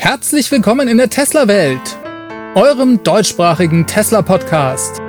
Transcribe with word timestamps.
Herzlich 0.00 0.52
willkommen 0.52 0.86
in 0.86 0.96
der 0.96 1.10
Tesla-Welt, 1.10 1.98
eurem 2.54 3.02
deutschsprachigen 3.02 3.84
Tesla-Podcast. 3.84 5.02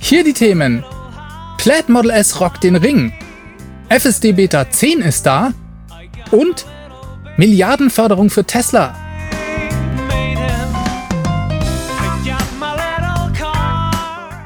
Hier 0.00 0.24
die 0.24 0.32
Themen. 0.32 0.84
Plaid 1.58 1.88
Model 1.88 2.10
S 2.10 2.40
rockt 2.40 2.64
den 2.64 2.74
Ring. 2.74 3.12
FSD 3.88 4.32
Beta 4.32 4.68
10 4.68 5.00
ist 5.00 5.24
da. 5.24 5.54
Und 6.32 6.66
Milliardenförderung 7.36 8.28
für 8.28 8.44
Tesla. 8.44 8.92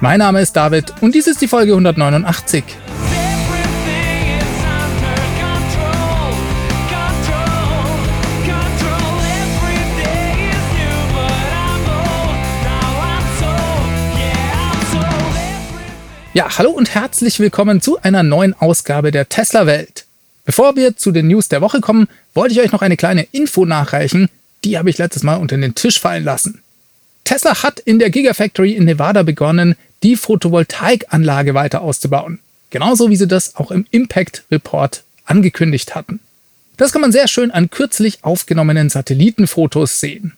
Mein 0.03 0.19
Name 0.19 0.43
ist 0.43 0.55
David 0.55 0.93
und 1.01 1.15
dies 1.15 1.27
ist 1.27 1.41
die 1.41 1.49
Folge 1.49 1.73
189. 1.73 2.65
Ja, 16.37 16.59
hallo 16.59 16.69
und 16.69 16.95
herzlich 16.95 17.41
willkommen 17.41 17.81
zu 17.81 17.99
einer 18.03 18.23
neuen 18.23 18.53
Ausgabe 18.53 19.11
der 19.11 19.27
Tesla 19.27 19.65
Welt. 19.65 20.05
Bevor 20.45 20.77
wir 20.77 20.95
zu 20.95 21.11
den 21.11 21.29
News 21.29 21.49
der 21.49 21.63
Woche 21.63 21.81
kommen, 21.81 22.09
wollte 22.35 22.53
ich 22.53 22.61
euch 22.61 22.73
noch 22.73 22.83
eine 22.83 22.99
kleine 22.99 23.23
Info 23.33 23.65
nachreichen. 23.65 24.29
Die 24.63 24.77
habe 24.77 24.91
ich 24.91 24.99
letztes 24.99 25.23
Mal 25.23 25.37
unter 25.37 25.57
den 25.57 25.75
Tisch 25.75 25.99
fallen 25.99 26.25
lassen. 26.25 26.61
Tesla 27.25 27.63
hat 27.63 27.81
in 27.81 27.99
der 27.99 28.11
Gigafactory 28.11 28.73
in 28.73 28.85
Nevada 28.85 29.23
begonnen, 29.23 29.77
die 30.03 30.15
Photovoltaikanlage 30.15 31.55
weiter 31.55 31.81
auszubauen. 31.81 32.41
Genauso 32.69 33.09
wie 33.09 33.17
sie 33.17 33.29
das 33.29 33.57
auch 33.57 33.71
im 33.71 33.87
Impact 33.91 34.45
Report 34.51 35.05
angekündigt 35.25 35.95
hatten. 35.95 36.21
Das 36.77 36.93
kann 36.93 37.01
man 37.01 37.13
sehr 37.13 37.29
schön 37.29 37.51
an 37.51 37.71
kürzlich 37.71 38.25
aufgenommenen 38.25 38.91
Satellitenfotos 38.91 40.01
sehen. 40.01 40.37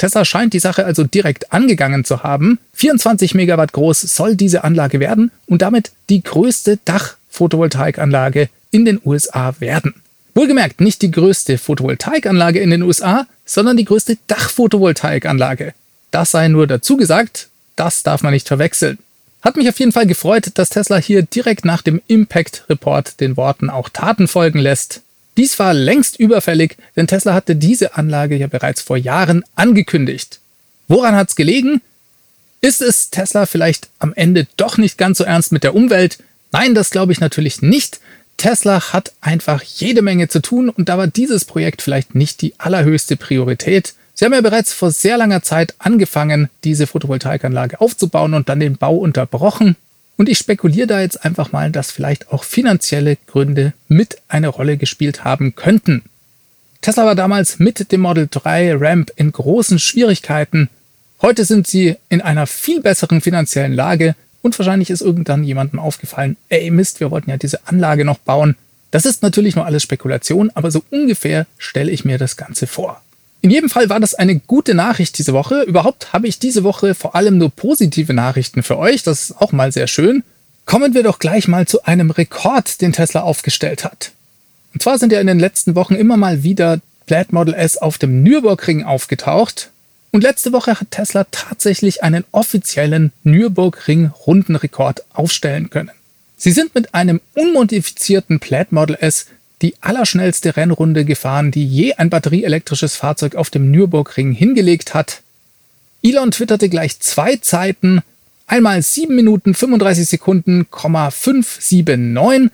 Tesla 0.00 0.24
scheint 0.24 0.54
die 0.54 0.60
Sache 0.60 0.86
also 0.86 1.04
direkt 1.04 1.52
angegangen 1.52 2.06
zu 2.06 2.22
haben. 2.22 2.58
24 2.72 3.34
Megawatt 3.34 3.74
groß 3.74 4.00
soll 4.00 4.34
diese 4.34 4.64
Anlage 4.64 4.98
werden 4.98 5.30
und 5.46 5.60
damit 5.60 5.92
die 6.08 6.22
größte 6.22 6.78
Dach-Photovoltaikanlage 6.86 8.48
in 8.70 8.86
den 8.86 8.98
USA 9.04 9.54
werden. 9.58 9.92
Wohlgemerkt 10.34 10.80
nicht 10.80 11.02
die 11.02 11.10
größte 11.10 11.58
Photovoltaikanlage 11.58 12.60
in 12.60 12.70
den 12.70 12.80
USA, 12.80 13.26
sondern 13.44 13.76
die 13.76 13.84
größte 13.84 14.16
Dach-Photovoltaikanlage. 14.26 15.74
Das 16.10 16.30
sei 16.30 16.48
nur 16.48 16.66
dazu 16.66 16.96
gesagt, 16.96 17.48
das 17.76 18.02
darf 18.02 18.22
man 18.22 18.32
nicht 18.32 18.48
verwechseln. 18.48 18.96
Hat 19.42 19.58
mich 19.58 19.68
auf 19.68 19.78
jeden 19.78 19.92
Fall 19.92 20.06
gefreut, 20.06 20.52
dass 20.54 20.70
Tesla 20.70 20.96
hier 20.96 21.24
direkt 21.24 21.66
nach 21.66 21.82
dem 21.82 22.00
Impact 22.06 22.64
Report 22.70 23.20
den 23.20 23.36
Worten 23.36 23.68
auch 23.68 23.90
Taten 23.90 24.28
folgen 24.28 24.60
lässt. 24.60 25.02
Dies 25.40 25.58
war 25.58 25.72
längst 25.72 26.20
überfällig, 26.20 26.76
denn 26.96 27.06
Tesla 27.06 27.32
hatte 27.32 27.56
diese 27.56 27.96
Anlage 27.96 28.36
ja 28.36 28.46
bereits 28.46 28.82
vor 28.82 28.98
Jahren 28.98 29.42
angekündigt. 29.54 30.38
Woran 30.86 31.16
hat's 31.16 31.34
gelegen? 31.34 31.80
Ist 32.60 32.82
es 32.82 33.08
Tesla 33.08 33.46
vielleicht 33.46 33.88
am 34.00 34.12
Ende 34.12 34.46
doch 34.58 34.76
nicht 34.76 34.98
ganz 34.98 35.16
so 35.16 35.24
ernst 35.24 35.50
mit 35.50 35.64
der 35.64 35.74
Umwelt? 35.74 36.18
Nein, 36.52 36.74
das 36.74 36.90
glaube 36.90 37.12
ich 37.12 37.20
natürlich 37.20 37.62
nicht. 37.62 38.00
Tesla 38.36 38.92
hat 38.92 39.14
einfach 39.22 39.62
jede 39.62 40.02
Menge 40.02 40.28
zu 40.28 40.42
tun 40.42 40.68
und 40.68 40.90
da 40.90 40.98
war 40.98 41.06
dieses 41.06 41.46
Projekt 41.46 41.80
vielleicht 41.80 42.14
nicht 42.14 42.42
die 42.42 42.52
allerhöchste 42.58 43.16
Priorität. 43.16 43.94
Sie 44.12 44.26
haben 44.26 44.34
ja 44.34 44.42
bereits 44.42 44.74
vor 44.74 44.90
sehr 44.90 45.16
langer 45.16 45.40
Zeit 45.40 45.74
angefangen, 45.78 46.50
diese 46.64 46.86
Photovoltaikanlage 46.86 47.80
aufzubauen 47.80 48.34
und 48.34 48.50
dann 48.50 48.60
den 48.60 48.76
Bau 48.76 48.94
unterbrochen. 48.94 49.76
Und 50.20 50.28
ich 50.28 50.36
spekuliere 50.36 50.86
da 50.86 51.00
jetzt 51.00 51.24
einfach 51.24 51.50
mal, 51.50 51.70
dass 51.70 51.90
vielleicht 51.90 52.30
auch 52.30 52.44
finanzielle 52.44 53.16
Gründe 53.26 53.72
mit 53.88 54.18
eine 54.28 54.48
Rolle 54.48 54.76
gespielt 54.76 55.24
haben 55.24 55.54
könnten. 55.54 56.02
Tesla 56.82 57.06
war 57.06 57.14
damals 57.14 57.58
mit 57.58 57.90
dem 57.90 58.02
Model 58.02 58.28
3 58.30 58.74
Ramp 58.74 59.12
in 59.16 59.32
großen 59.32 59.78
Schwierigkeiten. 59.78 60.68
Heute 61.22 61.46
sind 61.46 61.66
sie 61.66 61.96
in 62.10 62.20
einer 62.20 62.46
viel 62.46 62.82
besseren 62.82 63.22
finanziellen 63.22 63.72
Lage 63.72 64.14
und 64.42 64.58
wahrscheinlich 64.58 64.90
ist 64.90 65.00
irgendwann 65.00 65.42
jemandem 65.42 65.78
aufgefallen, 65.78 66.36
ey 66.50 66.70
Mist, 66.70 67.00
wir 67.00 67.10
wollten 67.10 67.30
ja 67.30 67.38
diese 67.38 67.66
Anlage 67.66 68.04
noch 68.04 68.18
bauen. 68.18 68.56
Das 68.90 69.06
ist 69.06 69.22
natürlich 69.22 69.56
nur 69.56 69.64
alles 69.64 69.84
Spekulation, 69.84 70.50
aber 70.52 70.70
so 70.70 70.84
ungefähr 70.90 71.46
stelle 71.56 71.90
ich 71.90 72.04
mir 72.04 72.18
das 72.18 72.36
Ganze 72.36 72.66
vor. 72.66 73.00
In 73.42 73.50
jedem 73.50 73.70
Fall 73.70 73.88
war 73.88 74.00
das 74.00 74.14
eine 74.14 74.38
gute 74.38 74.74
Nachricht 74.74 75.16
diese 75.18 75.32
Woche. 75.32 75.62
Überhaupt 75.62 76.12
habe 76.12 76.28
ich 76.28 76.38
diese 76.38 76.62
Woche 76.62 76.94
vor 76.94 77.14
allem 77.14 77.38
nur 77.38 77.50
positive 77.50 78.12
Nachrichten 78.12 78.62
für 78.62 78.76
euch. 78.76 79.02
Das 79.02 79.30
ist 79.30 79.40
auch 79.40 79.52
mal 79.52 79.72
sehr 79.72 79.86
schön. 79.86 80.22
Kommen 80.66 80.94
wir 80.94 81.02
doch 81.02 81.18
gleich 81.18 81.48
mal 81.48 81.66
zu 81.66 81.84
einem 81.84 82.10
Rekord, 82.10 82.80
den 82.82 82.92
Tesla 82.92 83.22
aufgestellt 83.22 83.84
hat. 83.84 84.12
Und 84.74 84.82
zwar 84.82 84.98
sind 84.98 85.10
ja 85.12 85.20
in 85.20 85.26
den 85.26 85.40
letzten 85.40 85.74
Wochen 85.74 85.94
immer 85.94 86.16
mal 86.16 86.42
wieder 86.42 86.80
Plaid 87.06 87.32
Model 87.32 87.54
S 87.54 87.78
auf 87.78 87.98
dem 87.98 88.22
Nürburgring 88.22 88.84
aufgetaucht. 88.84 89.70
Und 90.12 90.22
letzte 90.22 90.52
Woche 90.52 90.78
hat 90.78 90.90
Tesla 90.90 91.24
tatsächlich 91.30 92.02
einen 92.02 92.24
offiziellen 92.32 93.12
Nürburgring-Rundenrekord 93.24 95.04
aufstellen 95.14 95.70
können. 95.70 95.90
Sie 96.36 96.52
sind 96.52 96.74
mit 96.74 96.94
einem 96.94 97.20
unmodifizierten 97.34 98.38
Plaid 98.38 98.72
Model 98.72 98.96
S 99.00 99.26
die 99.62 99.74
allerschnellste 99.80 100.56
Rennrunde 100.56 101.04
gefahren, 101.04 101.50
die 101.50 101.66
je 101.66 101.94
ein 101.94 102.10
batterieelektrisches 102.10 102.96
Fahrzeug 102.96 103.34
auf 103.34 103.50
dem 103.50 103.70
Nürburgring 103.70 104.32
hingelegt 104.32 104.94
hat. 104.94 105.22
Elon 106.02 106.30
twitterte 106.30 106.68
gleich 106.68 106.98
zwei 107.00 107.36
Zeiten, 107.36 108.02
einmal 108.46 108.82
7 108.82 109.14
Minuten 109.14 109.54
35 109.54 110.06
Sekunden, 110.06 110.66
579, 110.70 112.50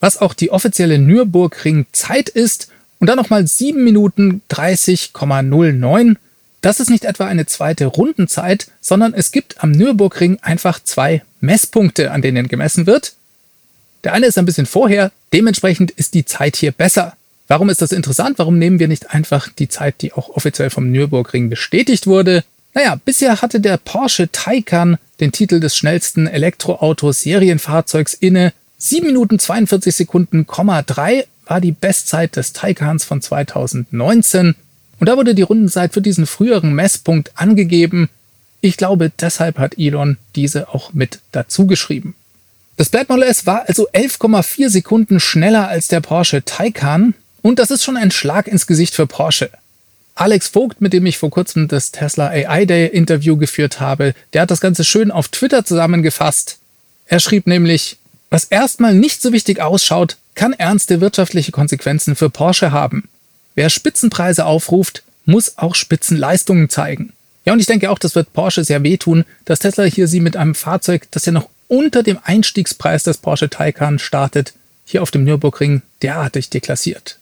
was 0.00 0.20
auch 0.20 0.34
die 0.34 0.50
offizielle 0.50 0.98
Nürburgring-Zeit 0.98 2.28
ist, 2.28 2.68
und 2.98 3.08
dann 3.08 3.18
nochmal 3.18 3.46
7 3.46 3.82
Minuten 3.84 4.42
30,09. 4.50 6.16
Das 6.62 6.80
ist 6.80 6.90
nicht 6.90 7.04
etwa 7.04 7.26
eine 7.26 7.46
zweite 7.46 7.86
Rundenzeit, 7.86 8.68
sondern 8.80 9.12
es 9.14 9.32
gibt 9.32 9.62
am 9.62 9.70
Nürburgring 9.70 10.38
einfach 10.40 10.82
zwei 10.82 11.22
Messpunkte, 11.40 12.10
an 12.10 12.22
denen 12.22 12.48
gemessen 12.48 12.86
wird. 12.86 13.14
Der 14.06 14.12
eine 14.12 14.26
ist 14.26 14.38
ein 14.38 14.44
bisschen 14.44 14.66
vorher, 14.66 15.10
dementsprechend 15.32 15.90
ist 15.90 16.14
die 16.14 16.24
Zeit 16.24 16.54
hier 16.54 16.70
besser. 16.70 17.14
Warum 17.48 17.70
ist 17.70 17.82
das 17.82 17.90
interessant? 17.90 18.38
Warum 18.38 18.56
nehmen 18.56 18.78
wir 18.78 18.86
nicht 18.86 19.10
einfach 19.10 19.48
die 19.48 19.68
Zeit, 19.68 20.00
die 20.00 20.12
auch 20.12 20.28
offiziell 20.28 20.70
vom 20.70 20.92
Nürburgring 20.92 21.50
bestätigt 21.50 22.06
wurde? 22.06 22.44
Naja, 22.72 23.00
bisher 23.04 23.42
hatte 23.42 23.58
der 23.58 23.78
Porsche 23.78 24.30
Taycan 24.30 24.98
den 25.18 25.32
Titel 25.32 25.58
des 25.58 25.76
schnellsten 25.76 26.28
Elektroauto-Serienfahrzeugs 26.28 28.14
inne. 28.14 28.52
7 28.78 29.08
Minuten 29.08 29.40
42 29.40 29.96
Sekunden, 29.96 30.46
3 30.46 31.26
war 31.46 31.60
die 31.60 31.72
Bestzeit 31.72 32.36
des 32.36 32.52
Taycans 32.52 33.04
von 33.04 33.20
2019. 33.20 34.54
Und 35.00 35.08
da 35.08 35.16
wurde 35.16 35.34
die 35.34 35.42
Rundenzeit 35.42 35.92
für 35.94 36.00
diesen 36.00 36.26
früheren 36.26 36.76
Messpunkt 36.76 37.32
angegeben. 37.34 38.08
Ich 38.60 38.76
glaube, 38.76 39.10
deshalb 39.18 39.58
hat 39.58 39.76
Elon 39.76 40.16
diese 40.36 40.68
auch 40.68 40.92
mit 40.92 41.18
dazu 41.32 41.66
geschrieben. 41.66 42.14
Das 42.76 42.90
Black 42.90 43.08
Model 43.08 43.24
S 43.24 43.46
war 43.46 43.66
also 43.68 43.88
11,4 43.88 44.68
Sekunden 44.68 45.18
schneller 45.18 45.66
als 45.66 45.88
der 45.88 46.02
Porsche 46.02 46.44
Taycan 46.44 47.14
und 47.40 47.58
das 47.58 47.70
ist 47.70 47.82
schon 47.82 47.96
ein 47.96 48.10
Schlag 48.10 48.46
ins 48.46 48.66
Gesicht 48.66 48.94
für 48.94 49.06
Porsche. 49.06 49.48
Alex 50.14 50.48
Vogt, 50.48 50.82
mit 50.82 50.92
dem 50.92 51.06
ich 51.06 51.16
vor 51.16 51.30
kurzem 51.30 51.68
das 51.68 51.90
Tesla 51.90 52.28
AI 52.28 52.66
Day 52.66 52.86
Interview 52.86 53.38
geführt 53.38 53.80
habe, 53.80 54.14
der 54.34 54.42
hat 54.42 54.50
das 54.50 54.60
Ganze 54.60 54.84
schön 54.84 55.10
auf 55.10 55.28
Twitter 55.28 55.64
zusammengefasst. 55.64 56.58
Er 57.06 57.18
schrieb 57.18 57.46
nämlich, 57.46 57.96
was 58.28 58.44
erstmal 58.44 58.94
nicht 58.94 59.22
so 59.22 59.32
wichtig 59.32 59.62
ausschaut, 59.62 60.18
kann 60.34 60.52
ernste 60.52 61.00
wirtschaftliche 61.00 61.52
Konsequenzen 61.52 62.14
für 62.14 62.28
Porsche 62.28 62.72
haben. 62.72 63.08
Wer 63.54 63.70
Spitzenpreise 63.70 64.44
aufruft, 64.44 65.02
muss 65.24 65.56
auch 65.56 65.74
Spitzenleistungen 65.74 66.68
zeigen. 66.68 67.14
Ja, 67.46 67.54
und 67.54 67.60
ich 67.60 67.66
denke 67.66 67.90
auch, 67.90 67.98
das 67.98 68.14
wird 68.14 68.34
Porsche 68.34 68.64
sehr 68.64 68.82
wehtun, 68.82 69.24
dass 69.46 69.60
Tesla 69.60 69.84
hier 69.84 70.08
sie 70.08 70.20
mit 70.20 70.36
einem 70.36 70.54
Fahrzeug, 70.54 71.06
das 71.10 71.24
ja 71.24 71.32
noch 71.32 71.48
unter 71.68 72.02
dem 72.02 72.18
Einstiegspreis 72.22 73.04
des 73.04 73.18
Porsche 73.18 73.50
Taycan 73.50 73.98
startet, 73.98 74.54
hier 74.84 75.02
auf 75.02 75.10
dem 75.10 75.24
Nürburgring 75.24 75.82
derartig 76.02 76.50
deklassiert. 76.50 77.18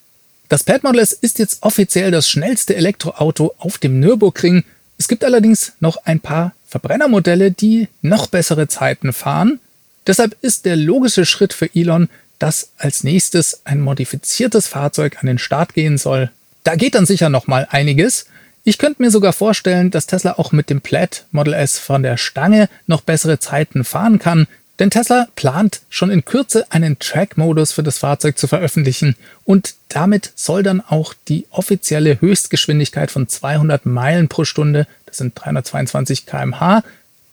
Das 0.48 0.62
Pad 0.62 0.82
Model 0.84 1.00
S 1.00 1.12
ist 1.12 1.38
jetzt 1.38 1.62
offiziell 1.62 2.10
das 2.10 2.28
schnellste 2.28 2.76
Elektroauto 2.76 3.54
auf 3.58 3.78
dem 3.78 3.98
Nürburgring. 4.00 4.64
Es 4.98 5.08
gibt 5.08 5.24
allerdings 5.24 5.72
noch 5.80 5.96
ein 6.04 6.20
paar 6.20 6.52
Verbrennermodelle, 6.68 7.50
die 7.50 7.88
noch 8.02 8.26
bessere 8.26 8.68
Zeiten 8.68 9.12
fahren. 9.12 9.60
Deshalb 10.06 10.36
ist 10.42 10.66
der 10.66 10.76
logische 10.76 11.24
Schritt 11.24 11.54
für 11.54 11.74
Elon, 11.74 12.08
dass 12.38 12.70
als 12.76 13.04
nächstes 13.04 13.62
ein 13.64 13.80
modifiziertes 13.80 14.66
Fahrzeug 14.66 15.18
an 15.20 15.26
den 15.26 15.38
Start 15.38 15.72
gehen 15.72 15.96
soll. 15.96 16.30
Da 16.62 16.76
geht 16.76 16.94
dann 16.94 17.06
sicher 17.06 17.30
noch 17.30 17.46
mal 17.46 17.66
einiges. 17.70 18.26
Ich 18.66 18.78
könnte 18.78 19.02
mir 19.02 19.10
sogar 19.10 19.34
vorstellen, 19.34 19.90
dass 19.90 20.06
Tesla 20.06 20.38
auch 20.38 20.50
mit 20.50 20.70
dem 20.70 20.80
Plaid 20.80 21.26
Model 21.32 21.52
S 21.52 21.78
von 21.78 22.02
der 22.02 22.16
Stange 22.16 22.70
noch 22.86 23.02
bessere 23.02 23.38
Zeiten 23.38 23.84
fahren 23.84 24.18
kann, 24.18 24.46
denn 24.78 24.88
Tesla 24.88 25.28
plant 25.36 25.82
schon 25.90 26.10
in 26.10 26.24
Kürze 26.24 26.72
einen 26.72 26.98
Track-Modus 26.98 27.72
für 27.72 27.82
das 27.82 27.98
Fahrzeug 27.98 28.38
zu 28.38 28.48
veröffentlichen 28.48 29.16
und 29.44 29.74
damit 29.90 30.32
soll 30.34 30.62
dann 30.62 30.80
auch 30.80 31.12
die 31.28 31.46
offizielle 31.50 32.22
Höchstgeschwindigkeit 32.22 33.10
von 33.10 33.28
200 33.28 33.84
Meilen 33.84 34.28
pro 34.28 34.44
Stunde, 34.44 34.86
das 35.04 35.18
sind 35.18 35.34
322 35.36 36.24
kmh, 36.24 36.82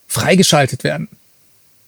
freigeschaltet 0.07 0.83
werden. 0.83 1.07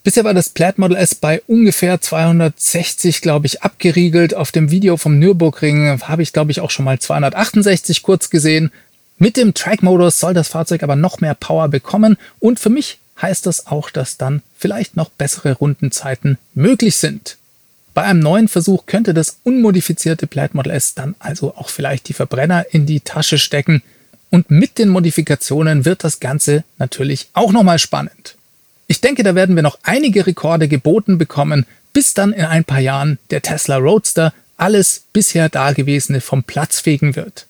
Bisher 0.05 0.23
war 0.23 0.33
das 0.33 0.49
Plaid 0.49 0.77
Model 0.77 0.97
S 0.97 1.15
bei 1.15 1.41
ungefähr 1.47 1.99
260, 1.99 3.21
glaube 3.21 3.45
ich, 3.45 3.61
abgeriegelt. 3.61 4.33
Auf 4.33 4.51
dem 4.51 4.71
Video 4.71 4.97
vom 4.97 5.19
Nürburgring 5.19 6.01
habe 6.01 6.23
ich, 6.23 6.33
glaube 6.33 6.51
ich, 6.51 6.61
auch 6.61 6.71
schon 6.71 6.85
mal 6.85 6.99
268 6.99 8.03
kurz 8.03 8.29
gesehen. 8.29 8.71
Mit 9.17 9.37
dem 9.37 9.53
Track-Modus 9.53 10.19
soll 10.19 10.33
das 10.33 10.47
Fahrzeug 10.47 10.83
aber 10.83 10.95
noch 10.95 11.21
mehr 11.21 11.35
Power 11.35 11.69
bekommen 11.69 12.17
und 12.39 12.59
für 12.59 12.69
mich 12.69 12.99
heißt 13.21 13.45
das 13.45 13.67
auch, 13.67 13.89
dass 13.89 14.17
dann 14.17 14.41
vielleicht 14.57 14.95
noch 14.95 15.09
bessere 15.09 15.53
Rundenzeiten 15.53 16.37
möglich 16.53 16.95
sind. 16.95 17.37
Bei 17.93 18.03
einem 18.03 18.19
neuen 18.19 18.47
Versuch 18.47 18.85
könnte 18.87 19.13
das 19.13 19.37
unmodifizierte 19.43 20.25
Plaid 20.25 20.55
Model 20.55 20.71
S 20.71 20.95
dann 20.95 21.15
also 21.19 21.55
auch 21.55 21.69
vielleicht 21.69 22.09
die 22.09 22.13
Verbrenner 22.13 22.65
in 22.71 22.85
die 22.85 23.01
Tasche 23.01 23.37
stecken 23.37 23.83
und 24.31 24.49
mit 24.49 24.79
den 24.79 24.89
Modifikationen 24.89 25.85
wird 25.85 26.03
das 26.03 26.19
Ganze 26.19 26.63
natürlich 26.79 27.27
auch 27.33 27.51
nochmal 27.51 27.77
spannend. 27.77 28.35
Ich 28.87 28.99
denke, 28.99 29.21
da 29.21 29.35
werden 29.35 29.55
wir 29.55 29.63
noch 29.63 29.77
einige 29.83 30.25
Rekorde 30.25 30.67
geboten 30.67 31.19
bekommen, 31.19 31.67
bis 31.93 32.15
dann 32.15 32.33
in 32.33 32.45
ein 32.45 32.65
paar 32.65 32.79
Jahren 32.79 33.19
der 33.29 33.43
Tesla 33.43 33.77
Roadster 33.77 34.33
alles 34.57 35.03
bisher 35.13 35.49
Dagewesene 35.49 36.19
vom 36.19 36.43
Platz 36.43 36.79
fegen 36.79 37.15
wird. 37.15 37.45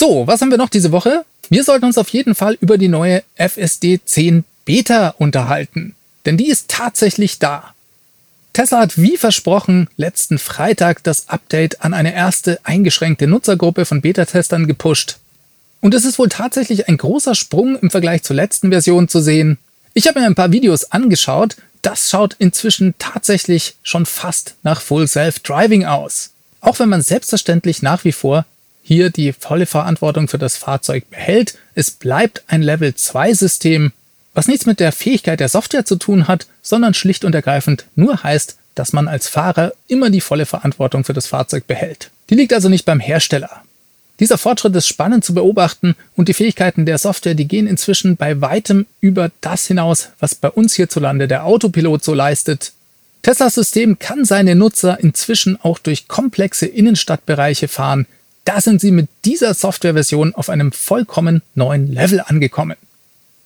So, 0.00 0.28
was 0.28 0.40
haben 0.40 0.52
wir 0.52 0.58
noch 0.58 0.68
diese 0.68 0.92
Woche? 0.92 1.24
Wir 1.50 1.64
sollten 1.64 1.86
uns 1.86 1.98
auf 1.98 2.10
jeden 2.10 2.36
Fall 2.36 2.56
über 2.60 2.78
die 2.78 2.86
neue 2.86 3.24
FSD 3.34 3.98
10 4.04 4.44
Beta 4.64 5.12
unterhalten, 5.18 5.96
denn 6.24 6.36
die 6.36 6.48
ist 6.48 6.68
tatsächlich 6.68 7.40
da. 7.40 7.74
Tesla 8.52 8.78
hat 8.78 8.96
wie 8.96 9.16
versprochen 9.16 9.88
letzten 9.96 10.38
Freitag 10.38 11.02
das 11.02 11.28
Update 11.28 11.82
an 11.82 11.94
eine 11.94 12.14
erste 12.14 12.60
eingeschränkte 12.62 13.26
Nutzergruppe 13.26 13.84
von 13.84 14.00
Beta-Testern 14.00 14.68
gepusht. 14.68 15.18
Und 15.80 15.94
es 15.94 16.04
ist 16.04 16.20
wohl 16.20 16.28
tatsächlich 16.28 16.86
ein 16.86 16.96
großer 16.96 17.34
Sprung 17.34 17.76
im 17.76 17.90
Vergleich 17.90 18.22
zur 18.22 18.36
letzten 18.36 18.70
Version 18.70 19.08
zu 19.08 19.18
sehen, 19.18 19.58
ich 19.94 20.06
habe 20.06 20.20
mir 20.20 20.26
ein 20.26 20.36
paar 20.36 20.52
Videos 20.52 20.92
angeschaut. 20.92 21.56
Das 21.82 22.08
schaut 22.08 22.36
inzwischen 22.38 22.94
tatsächlich 23.00 23.74
schon 23.82 24.06
fast 24.06 24.54
nach 24.62 24.80
Full 24.80 25.08
Self-Driving 25.08 25.86
aus. 25.86 26.30
Auch 26.60 26.78
wenn 26.78 26.88
man 26.88 27.02
selbstverständlich 27.02 27.82
nach 27.82 28.04
wie 28.04 28.12
vor 28.12 28.44
hier 28.88 29.10
die 29.10 29.34
volle 29.34 29.66
Verantwortung 29.66 30.28
für 30.28 30.38
das 30.38 30.56
Fahrzeug 30.56 31.10
behält, 31.10 31.58
es 31.74 31.90
bleibt 31.90 32.42
ein 32.46 32.62
Level 32.62 32.94
2 32.94 33.34
System, 33.34 33.92
was 34.32 34.48
nichts 34.48 34.64
mit 34.64 34.80
der 34.80 34.92
Fähigkeit 34.92 35.40
der 35.40 35.50
Software 35.50 35.84
zu 35.84 35.96
tun 35.96 36.26
hat, 36.26 36.46
sondern 36.62 36.94
schlicht 36.94 37.26
und 37.26 37.34
ergreifend 37.34 37.84
nur 37.96 38.22
heißt, 38.22 38.56
dass 38.74 38.94
man 38.94 39.06
als 39.06 39.28
Fahrer 39.28 39.74
immer 39.88 40.08
die 40.08 40.22
volle 40.22 40.46
Verantwortung 40.46 41.04
für 41.04 41.12
das 41.12 41.26
Fahrzeug 41.26 41.66
behält. 41.66 42.10
Die 42.30 42.34
liegt 42.34 42.54
also 42.54 42.70
nicht 42.70 42.86
beim 42.86 42.98
Hersteller. 42.98 43.50
Dieser 44.20 44.38
Fortschritt 44.38 44.74
ist 44.74 44.88
spannend 44.88 45.22
zu 45.22 45.34
beobachten 45.34 45.94
und 46.16 46.28
die 46.28 46.34
Fähigkeiten 46.34 46.86
der 46.86 46.96
Software, 46.96 47.34
die 47.34 47.46
gehen 47.46 47.66
inzwischen 47.66 48.16
bei 48.16 48.40
weitem 48.40 48.86
über 49.02 49.30
das 49.42 49.66
hinaus, 49.66 50.08
was 50.18 50.34
bei 50.34 50.48
uns 50.48 50.74
hierzulande 50.74 51.28
der 51.28 51.44
Autopilot 51.44 52.02
so 52.02 52.14
leistet. 52.14 52.72
Teslas 53.22 53.54
System 53.54 53.98
kann 53.98 54.24
seine 54.24 54.54
Nutzer 54.54 54.98
inzwischen 54.98 55.60
auch 55.60 55.78
durch 55.78 56.08
komplexe 56.08 56.64
Innenstadtbereiche 56.64 57.68
fahren. 57.68 58.06
Da 58.48 58.62
sind 58.62 58.80
sie 58.80 58.92
mit 58.92 59.10
dieser 59.26 59.52
Softwareversion 59.52 60.34
auf 60.34 60.48
einem 60.48 60.72
vollkommen 60.72 61.42
neuen 61.54 61.92
Level 61.92 62.22
angekommen. 62.22 62.78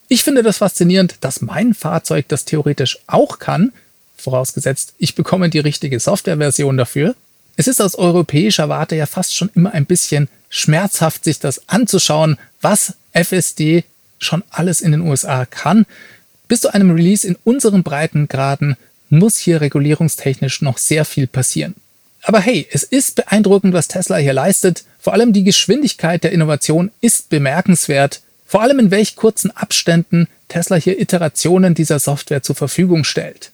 Ich 0.07 0.23
finde 0.23 0.45
das 0.45 0.59
faszinierend, 0.59 1.17
dass 1.23 1.41
mein 1.41 1.75
Fahrzeug 1.75 2.29
das 2.29 2.45
theoretisch 2.45 3.01
auch 3.09 3.41
kann, 3.41 3.73
vorausgesetzt, 4.17 4.95
ich 4.99 5.17
bekomme 5.17 5.51
die 5.51 5.59
richtige 5.59 5.99
Softwareversion 5.99 6.77
dafür. 6.77 7.17
Es 7.57 7.67
ist 7.67 7.83
aus 7.83 7.97
europäischer 7.97 8.69
Warte 8.69 8.95
ja 8.95 9.07
fast 9.07 9.35
schon 9.35 9.51
immer 9.57 9.73
ein 9.73 9.87
bisschen 9.87 10.29
schmerzhaft, 10.49 11.25
sich 11.25 11.41
das 11.41 11.69
anzuschauen, 11.69 12.39
was 12.61 12.95
FSD 13.13 13.83
schon 14.21 14.45
alles 14.51 14.81
in 14.81 14.93
den 14.93 15.01
USA 15.01 15.47
kann. 15.47 15.85
Bis 16.47 16.61
zu 16.61 16.73
einem 16.73 16.93
Release 16.93 17.27
in 17.27 17.37
unseren 17.43 17.83
Breitengraden 17.83 18.77
muss 19.09 19.37
hier 19.37 19.63
regulierungstechnisch 19.63 20.63
noch 20.63 20.79
sehr 20.79 21.05
viel 21.05 21.27
passieren. 21.27 21.75
Aber 22.23 22.41
hey, 22.41 22.67
es 22.71 22.83
ist 22.83 23.17
beeindruckend, 23.17 23.75
was 23.75 23.89
Tesla 23.89 24.17
hier 24.17 24.33
leistet. 24.33 24.85
Vor 24.99 25.13
allem 25.13 25.33
die 25.33 25.45
Geschwindigkeit 25.45 26.23
der 26.23 26.33
Innovation 26.33 26.91
ist 27.01 27.29
bemerkenswert. 27.31 28.21
Vor 28.47 28.63
allem 28.63 28.79
in 28.79 28.91
welch 28.91 29.17
kurzen 29.17 29.51
Abständen 29.51 30.29
Tesla 30.49 30.77
hier 30.77 31.01
Iterationen 31.01 31.75
dieser 31.75 31.99
Software 31.99 32.43
zur 32.43 32.55
Verfügung 32.55 33.05
stellt. 33.05 33.51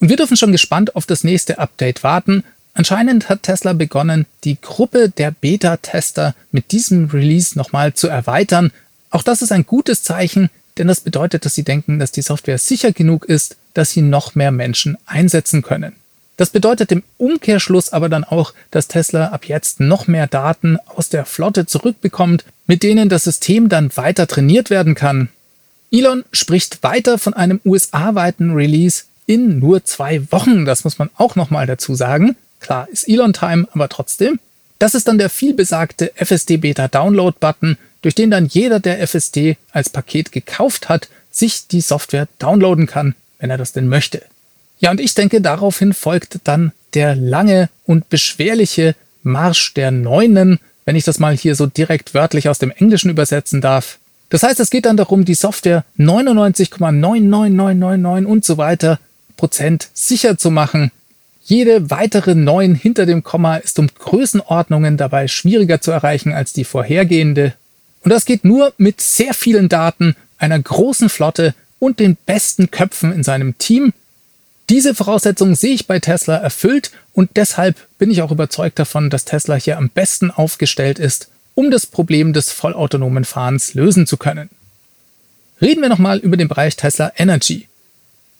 Und 0.00 0.08
wir 0.08 0.16
dürfen 0.16 0.36
schon 0.36 0.52
gespannt 0.52 0.96
auf 0.96 1.06
das 1.06 1.24
nächste 1.24 1.58
Update 1.58 2.02
warten, 2.02 2.44
Anscheinend 2.76 3.30
hat 3.30 3.44
Tesla 3.44 3.72
begonnen, 3.72 4.26
die 4.44 4.60
Gruppe 4.60 5.08
der 5.08 5.30
Beta-Tester 5.30 6.34
mit 6.52 6.72
diesem 6.72 7.06
Release 7.06 7.56
nochmal 7.56 7.94
zu 7.94 8.06
erweitern. 8.06 8.70
Auch 9.08 9.22
das 9.22 9.40
ist 9.40 9.50
ein 9.50 9.64
gutes 9.64 10.02
Zeichen, 10.02 10.50
denn 10.76 10.86
das 10.86 11.00
bedeutet, 11.00 11.46
dass 11.46 11.54
sie 11.54 11.62
denken, 11.62 11.98
dass 11.98 12.12
die 12.12 12.20
Software 12.20 12.58
sicher 12.58 12.92
genug 12.92 13.24
ist, 13.24 13.56
dass 13.72 13.92
sie 13.92 14.02
noch 14.02 14.34
mehr 14.34 14.50
Menschen 14.50 14.98
einsetzen 15.06 15.62
können. 15.62 15.94
Das 16.36 16.50
bedeutet 16.50 16.92
im 16.92 17.02
Umkehrschluss 17.16 17.92
aber 17.92 18.08
dann 18.08 18.24
auch, 18.24 18.52
dass 18.70 18.88
Tesla 18.88 19.28
ab 19.28 19.46
jetzt 19.46 19.80
noch 19.80 20.06
mehr 20.06 20.26
Daten 20.26 20.78
aus 20.86 21.08
der 21.08 21.24
Flotte 21.24 21.66
zurückbekommt, 21.66 22.44
mit 22.66 22.82
denen 22.82 23.08
das 23.08 23.24
System 23.24 23.68
dann 23.68 23.96
weiter 23.96 24.26
trainiert 24.26 24.68
werden 24.68 24.94
kann. 24.94 25.28
Elon 25.90 26.24
spricht 26.32 26.82
weiter 26.82 27.18
von 27.18 27.32
einem 27.32 27.60
USA-weiten 27.64 28.52
Release 28.52 29.04
in 29.26 29.60
nur 29.60 29.84
zwei 29.84 30.30
Wochen. 30.30 30.66
Das 30.66 30.84
muss 30.84 30.98
man 30.98 31.10
auch 31.16 31.36
nochmal 31.36 31.66
dazu 31.66 31.94
sagen. 31.94 32.36
Klar, 32.60 32.88
ist 32.90 33.08
Elon-Time, 33.08 33.68
aber 33.72 33.88
trotzdem. 33.88 34.38
Das 34.78 34.94
ist 34.94 35.08
dann 35.08 35.18
der 35.18 35.30
vielbesagte 35.30 36.12
FSD 36.16 36.58
Beta 36.58 36.88
Download-Button, 36.88 37.78
durch 38.02 38.14
den 38.14 38.30
dann 38.30 38.46
jeder, 38.46 38.78
der 38.78 39.00
FSD 39.00 39.56
als 39.72 39.88
Paket 39.88 40.32
gekauft 40.32 40.88
hat, 40.88 41.08
sich 41.30 41.66
die 41.68 41.80
Software 41.80 42.28
downloaden 42.38 42.86
kann, 42.86 43.14
wenn 43.38 43.50
er 43.50 43.58
das 43.58 43.72
denn 43.72 43.88
möchte. 43.88 44.22
Ja, 44.78 44.90
und 44.90 45.00
ich 45.00 45.14
denke, 45.14 45.40
daraufhin 45.40 45.94
folgt 45.94 46.40
dann 46.44 46.72
der 46.94 47.16
lange 47.16 47.68
und 47.84 48.08
beschwerliche 48.08 48.94
Marsch 49.22 49.74
der 49.74 49.90
Neunen, 49.90 50.58
wenn 50.84 50.96
ich 50.96 51.04
das 51.04 51.18
mal 51.18 51.36
hier 51.36 51.54
so 51.54 51.66
direkt 51.66 52.14
wörtlich 52.14 52.48
aus 52.48 52.58
dem 52.58 52.70
Englischen 52.70 53.10
übersetzen 53.10 53.60
darf. 53.60 53.98
Das 54.28 54.42
heißt, 54.42 54.58
es 54.60 54.70
geht 54.70 54.86
dann 54.86 54.96
darum, 54.96 55.24
die 55.24 55.34
Software 55.34 55.84
99,99999 55.98 58.24
und 58.24 58.44
so 58.44 58.58
weiter 58.58 58.98
Prozent 59.36 59.88
sicher 59.94 60.38
zu 60.38 60.50
machen, 60.50 60.90
jede 61.48 61.90
weitere 61.90 62.34
Neun 62.34 62.74
hinter 62.74 63.06
dem 63.06 63.22
Komma 63.22 63.56
ist 63.56 63.78
um 63.78 63.86
Größenordnungen 63.86 64.96
dabei 64.96 65.28
schwieriger 65.28 65.80
zu 65.80 65.92
erreichen 65.92 66.32
als 66.32 66.52
die 66.52 66.64
vorhergehende. 66.64 67.54
Und 68.02 68.10
das 68.10 68.24
geht 68.24 68.44
nur 68.44 68.72
mit 68.78 69.00
sehr 69.00 69.32
vielen 69.32 69.68
Daten, 69.68 70.16
einer 70.38 70.58
großen 70.58 71.08
Flotte 71.08 71.54
und 71.78 72.00
den 72.00 72.16
besten 72.26 72.72
Köpfen 72.72 73.12
in 73.12 73.22
seinem 73.22 73.56
Team. 73.58 73.92
Diese 74.68 74.96
Voraussetzungen 74.96 75.54
sehe 75.54 75.74
ich 75.74 75.86
bei 75.86 76.00
Tesla 76.00 76.36
erfüllt 76.36 76.90
und 77.12 77.30
deshalb 77.36 77.76
bin 77.98 78.10
ich 78.10 78.22
auch 78.22 78.32
überzeugt 78.32 78.78
davon, 78.78 79.10
dass 79.10 79.24
Tesla 79.24 79.54
hier 79.54 79.78
am 79.78 79.90
besten 79.90 80.32
aufgestellt 80.32 80.98
ist, 80.98 81.28
um 81.54 81.70
das 81.70 81.86
Problem 81.86 82.32
des 82.32 82.50
vollautonomen 82.50 83.24
Fahrens 83.24 83.74
lösen 83.74 84.06
zu 84.06 84.16
können. 84.16 84.50
Reden 85.60 85.82
wir 85.82 85.88
nochmal 85.88 86.18
über 86.18 86.36
den 86.36 86.48
Bereich 86.48 86.76
Tesla 86.76 87.12
Energy. 87.16 87.68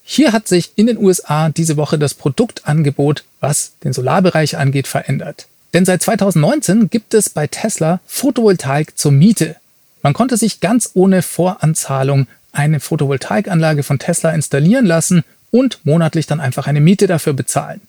Hier 0.02 0.32
hat 0.32 0.48
sich 0.48 0.72
in 0.76 0.88
den 0.88 0.98
USA 0.98 1.48
diese 1.48 1.76
Woche 1.76 1.98
das 1.98 2.14
Produktangebot, 2.14 3.24
was 3.40 3.72
den 3.84 3.92
Solarbereich 3.92 4.56
angeht, 4.56 4.88
verändert. 4.88 5.46
Denn 5.74 5.84
seit 5.84 6.02
2019 6.02 6.90
gibt 6.90 7.14
es 7.14 7.30
bei 7.30 7.46
Tesla 7.46 8.00
Photovoltaik 8.06 8.98
zur 8.98 9.12
Miete. 9.12 9.56
Man 10.02 10.12
konnte 10.12 10.36
sich 10.36 10.60
ganz 10.60 10.90
ohne 10.94 11.22
Voranzahlung 11.22 12.26
eine 12.52 12.80
Photovoltaikanlage 12.80 13.82
von 13.82 13.98
Tesla 13.98 14.30
installieren 14.30 14.86
lassen 14.86 15.24
und 15.56 15.78
monatlich 15.84 16.26
dann 16.26 16.38
einfach 16.38 16.66
eine 16.66 16.82
Miete 16.82 17.06
dafür 17.06 17.32
bezahlen. 17.32 17.80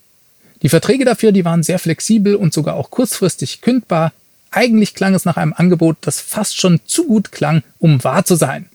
Die 0.62 0.70
Verträge 0.70 1.04
dafür, 1.04 1.34
die 1.34 1.44
waren 1.44 1.64
sehr 1.64 1.80
flexibel 1.80 2.36
und 2.36 2.54
sogar 2.54 2.76
auch 2.76 2.90
kurzfristig 2.90 3.60
kündbar. 3.60 4.14
Eigentlich 4.52 4.96
klang 4.96 5.14
es 5.14 5.26
nach 5.26 5.36
einem 5.36 5.54
Angebot, 5.54 5.98
das 6.00 6.22
fast 6.22 6.58
schon 6.58 6.80
zu 6.86 7.06
gut 7.06 7.34
klang, 7.34 7.64
um 7.78 8.02
wahr 8.06 8.24
zu 8.24 8.36
sein. 8.36 8.68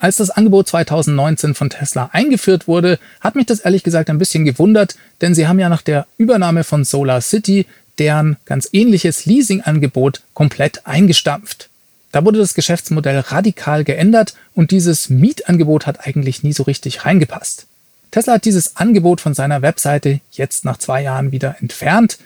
Als 0.00 0.16
das 0.16 0.30
Angebot 0.30 0.66
2019 0.66 1.54
von 1.54 1.70
Tesla 1.70 2.10
eingeführt 2.12 2.66
wurde, 2.66 2.98
hat 3.20 3.36
mich 3.36 3.46
das 3.46 3.60
ehrlich 3.60 3.84
gesagt 3.84 4.10
ein 4.10 4.18
bisschen 4.18 4.44
gewundert, 4.44 4.96
denn 5.20 5.36
sie 5.36 5.46
haben 5.46 5.60
ja 5.60 5.68
nach 5.68 5.82
der 5.82 6.08
Übernahme 6.18 6.64
von 6.64 6.84
Solar 6.84 7.20
City 7.20 7.66
deren 7.98 8.38
ganz 8.44 8.68
ähnliches 8.72 9.24
Leasingangebot 9.24 10.22
komplett 10.34 10.84
eingestampft. 10.88 11.68
Da 12.10 12.24
wurde 12.24 12.40
das 12.40 12.54
Geschäftsmodell 12.54 13.20
radikal 13.20 13.84
geändert 13.84 14.34
und 14.54 14.72
dieses 14.72 15.08
Mietangebot 15.08 15.86
hat 15.86 16.04
eigentlich 16.04 16.42
nie 16.42 16.52
so 16.52 16.64
richtig 16.64 17.04
reingepasst. 17.04 17.66
Tesla 18.12 18.34
hat 18.34 18.44
dieses 18.44 18.76
Angebot 18.76 19.20
von 19.20 19.34
seiner 19.34 19.62
Webseite 19.62 20.20
jetzt 20.32 20.64
nach 20.64 20.76
zwei 20.76 21.02
Jahren 21.02 21.32
wieder 21.32 21.56
entfernt. 21.60 22.18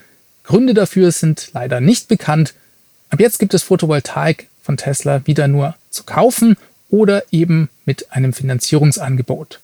Gründe 0.43 0.75
dafür 0.75 1.13
sind 1.13 1.51
leider 1.55 1.81
nicht 1.81 2.09
bekannt. 2.09 2.55
Ab 3.09 3.21
jetzt 3.21 3.39
gibt 3.39 3.55
es 3.55 3.63
Photovoltaik 3.63 4.49
von 4.63 4.77
Tesla 4.77 5.27
wieder 5.27 5.47
nur 5.49 5.77
zu 5.91 6.03
kaufen 6.03 6.57
oder 6.91 7.23
eben 7.31 7.69
mit 7.85 8.13
einem 8.13 8.33
Finanzierungsangebot. 8.33 9.61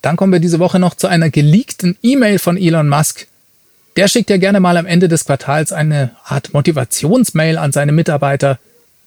Dann 0.00 0.16
kommen 0.16 0.32
wir 0.32 0.40
diese 0.40 0.60
Woche 0.60 0.78
noch 0.78 0.94
zu 0.94 1.08
einer 1.08 1.28
geleakten 1.28 1.96
E-Mail 2.02 2.38
von 2.38 2.56
Elon 2.56 2.88
Musk. 2.88 3.26
Der 3.96 4.08
schickt 4.08 4.30
ja 4.30 4.38
gerne 4.38 4.60
mal 4.60 4.78
am 4.78 4.86
Ende 4.86 5.08
des 5.08 5.26
Quartals 5.26 5.72
eine 5.72 6.12
Art 6.24 6.54
Motivationsmail 6.54 7.58
an 7.58 7.72
seine 7.72 7.92
Mitarbeiter. 7.92 8.58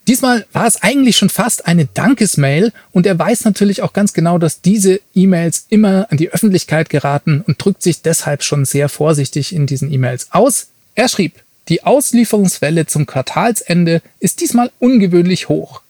Diesmal 0.08 0.46
war 0.52 0.68
es 0.68 0.82
eigentlich 0.84 1.16
schon 1.16 1.30
fast 1.30 1.66
eine 1.66 1.86
Dankesmail 1.86 2.74
und 2.92 3.06
er 3.06 3.18
weiß 3.18 3.46
natürlich 3.46 3.82
auch 3.82 3.94
ganz 3.94 4.12
genau, 4.12 4.38
dass 4.38 4.62
diese 4.62 5.00
E-Mails 5.16 5.66
immer 5.70 6.08
an 6.10 6.18
die 6.18 6.30
Öffentlichkeit 6.30 6.90
geraten 6.90 7.42
und 7.48 7.64
drückt 7.64 7.82
sich 7.82 8.02
deshalb 8.02 8.44
schon 8.44 8.66
sehr 8.66 8.90
vorsichtig 8.90 9.56
in 9.56 9.66
diesen 9.66 9.94
E-Mails 9.94 10.28
aus. 10.32 10.68
Er 10.96 11.08
schrieb, 11.08 11.42
die 11.70 11.84
Auslieferungswelle 11.84 12.86
zum 12.86 13.06
Quartalsende 13.06 14.02
ist 14.20 14.42
diesmal 14.42 14.72
ungewöhnlich 14.80 15.48
hoch, 15.48 15.82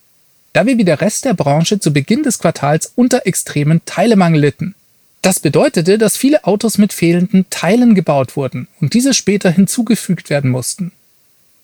da 0.53 0.67
wir 0.67 0.77
wie 0.77 0.85
der 0.85 1.01
Rest 1.01 1.25
der 1.25 1.33
Branche 1.33 1.79
zu 1.79 1.91
Beginn 1.91 2.21
des 2.21 2.37
Quartals 2.37 2.91
unter 2.95 3.25
extremen 3.25 3.81
Teilemangel 3.85 4.41
litten. 4.41 4.75
Das 5.23 5.39
bedeutete, 5.39 5.97
dass 5.97 6.17
viele 6.17 6.43
Autos 6.43 6.77
mit 6.77 6.93
fehlenden 6.93 7.47
Teilen 7.49 7.95
gebaut 7.95 8.35
wurden 8.35 8.67
und 8.79 8.93
diese 8.93 9.15
später 9.15 9.49
hinzugefügt 9.49 10.29
werden 10.29 10.51
mussten. 10.51 10.91